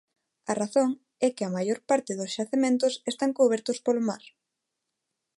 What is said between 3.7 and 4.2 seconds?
polo